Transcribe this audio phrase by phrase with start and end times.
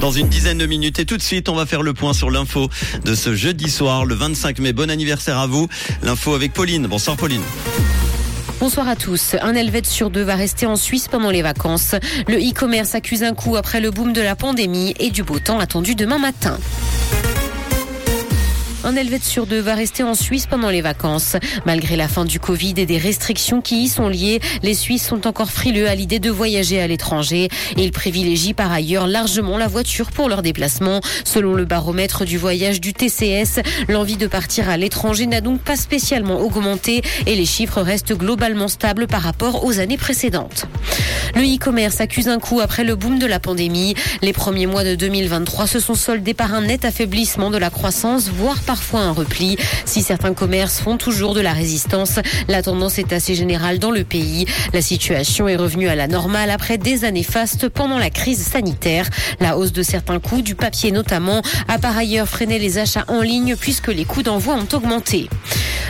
[0.00, 2.30] Dans une dizaine de minutes et tout de suite, on va faire le point sur
[2.30, 2.70] l'info
[3.04, 4.72] de ce jeudi soir, le 25 mai.
[4.72, 5.66] Bon anniversaire à vous.
[6.04, 6.86] L'info avec Pauline.
[6.86, 7.42] Bonsoir Pauline.
[8.60, 9.34] Bonsoir à tous.
[9.42, 11.96] Un Helvète sur deux va rester en Suisse pendant les vacances.
[12.28, 15.58] Le e-commerce accuse un coup après le boom de la pandémie et du beau temps
[15.58, 16.60] attendu demain matin.
[18.88, 21.36] Un Helvète sur deux va rester en Suisse pendant les vacances.
[21.66, 25.26] Malgré la fin du Covid et des restrictions qui y sont liées, les Suisses sont
[25.26, 27.50] encore frileux à l'idée de voyager à l'étranger.
[27.76, 31.02] Ils privilégient par ailleurs largement la voiture pour leurs déplacements.
[31.24, 33.60] Selon le baromètre du voyage du TCS,
[33.90, 38.68] l'envie de partir à l'étranger n'a donc pas spécialement augmenté et les chiffres restent globalement
[38.68, 40.64] stables par rapport aux années précédentes.
[41.34, 43.94] Le e-commerce accuse un coup après le boom de la pandémie.
[44.22, 48.28] Les premiers mois de 2023 se sont soldés par un net affaiblissement de la croissance,
[48.28, 49.56] voire parfois un repli.
[49.86, 54.04] Si certains commerces font toujours de la résistance, la tendance est assez générale dans le
[54.04, 54.46] pays.
[54.72, 59.10] La situation est revenue à la normale après des années fastes pendant la crise sanitaire.
[59.40, 63.20] La hausse de certains coûts, du papier notamment, a par ailleurs freiné les achats en
[63.20, 65.28] ligne puisque les coûts d'envoi ont augmenté.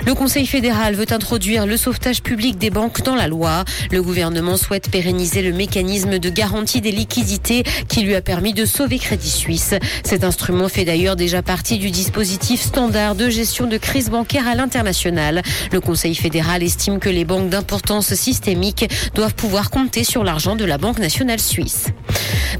[0.08, 3.66] Le Conseil fédéral veut introduire le sauvetage public des banques dans la loi.
[3.90, 8.64] Le gouvernement souhaite pérenniser le mécanisme de garantie des liquidités qui lui a permis de
[8.64, 9.74] sauver Crédit Suisse.
[10.04, 14.54] Cet instrument fait d'ailleurs déjà partie du dispositif standard de gestion de crise bancaire à
[14.54, 15.42] l'international.
[15.72, 20.64] Le Conseil fédéral estime que les banques d'importance systémique doivent pouvoir compter sur l'argent de
[20.64, 21.88] la Banque nationale suisse.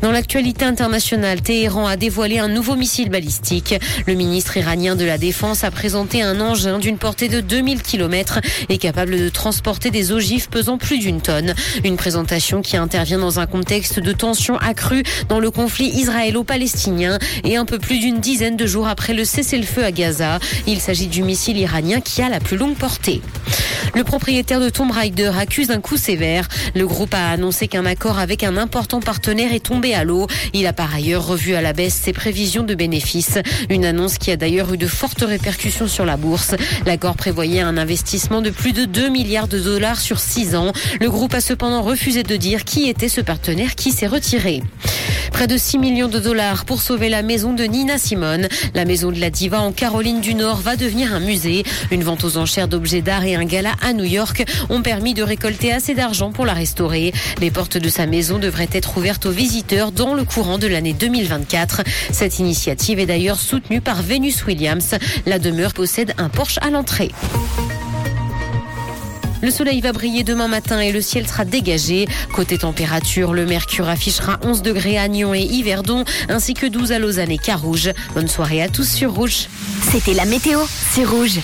[0.03, 3.75] Dans l'actualité internationale, Téhéran a dévoilé un nouveau missile balistique.
[4.07, 8.39] Le ministre iranien de la Défense a présenté un engin d'une portée de 2000 km
[8.69, 11.55] et capable de transporter des ogives pesant plus d'une tonne.
[11.83, 17.57] Une présentation qui intervient dans un contexte de tension accrue dans le conflit israélo-palestinien et
[17.57, 20.39] un peu plus d'une dizaine de jours après le cessez-le-feu à Gaza.
[20.69, 23.21] Il s'agit du missile iranien qui a la plus longue portée.
[23.95, 26.49] Le propriétaire de Tomb Raider accuse un coup sévère.
[26.75, 30.27] Le groupe a annoncé qu'un accord avec un important partenaire est tombé à l'eau.
[30.53, 33.39] Il a par ailleurs revu à la baisse ses prévisions de bénéfices.
[33.71, 36.55] Une annonce qui a d'ailleurs eu de fortes répercussions sur la bourse.
[36.87, 40.73] L'accord prévoyait un investissement de plus de 2 milliards de dollars sur 6 ans.
[41.01, 44.63] Le groupe a cependant refusé de dire qui était ce partenaire qui s'est retiré.
[45.39, 48.49] Près de 6 millions de dollars pour sauver la maison de Nina Simone.
[48.75, 51.63] La maison de la diva en Caroline du Nord va devenir un musée.
[51.93, 55.23] Une vente aux enchères d'objets d'art et un gala à New York ont permis de
[55.23, 57.13] récolter assez d'argent pour la restaurer.
[57.41, 60.93] Les portes de sa maison devraient être ouvertes aux visiteurs dans le courant de l'année
[60.93, 61.83] 2024.
[62.11, 64.97] Cette initiative est d'ailleurs soutenue par Venus Williams.
[65.25, 67.13] La demeure possède un Porsche à l'entrée.
[69.43, 72.09] Le soleil va briller demain matin et le ciel sera dégagé.
[72.35, 76.99] Côté température, le mercure affichera 11 degrés à Nyon et Yverdon, ainsi que 12 à
[76.99, 77.91] Lausanne et Carouge.
[78.15, 79.49] Bonne soirée à tous sur Rouge.
[79.91, 80.61] C'était la météo,
[80.93, 81.37] c'est Rouge.